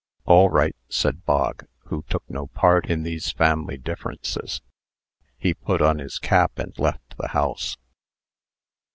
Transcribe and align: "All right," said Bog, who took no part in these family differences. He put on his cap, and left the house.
"All 0.25 0.49
right," 0.49 0.75
said 0.89 1.25
Bog, 1.25 1.67
who 1.91 2.03
took 2.09 2.27
no 2.27 2.47
part 2.47 2.89
in 2.89 3.03
these 3.03 3.29
family 3.31 3.77
differences. 3.77 4.59
He 5.37 5.53
put 5.53 5.79
on 5.79 5.99
his 5.99 6.17
cap, 6.17 6.57
and 6.57 6.73
left 6.79 7.15
the 7.19 7.27
house. 7.27 7.77